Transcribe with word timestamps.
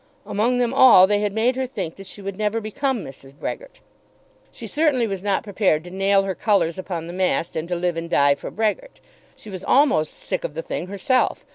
Among 0.25 0.57
them 0.57 0.73
all 0.73 1.05
they 1.05 1.19
had 1.19 1.31
made 1.31 1.55
her 1.55 1.67
think 1.67 1.95
that 1.97 2.07
she 2.07 2.23
would 2.23 2.35
never 2.35 2.59
become 2.59 3.05
Mrs. 3.05 3.35
Brehgert. 3.35 3.81
She 4.51 4.65
certainly 4.65 5.05
was 5.05 5.21
not 5.21 5.43
prepared 5.43 5.83
to 5.83 5.91
nail 5.91 6.23
her 6.23 6.33
colours 6.33 6.79
upon 6.79 7.05
the 7.05 7.13
mast 7.13 7.55
and 7.55 7.69
to 7.69 7.75
live 7.75 7.97
and 7.97 8.09
die 8.09 8.33
for 8.33 8.49
Brehgert. 8.49 8.99
She 9.35 9.51
was 9.51 9.63
almost 9.63 10.15
sick 10.17 10.43
of 10.43 10.55
the 10.55 10.63
thing 10.63 10.87
herself. 10.87 11.45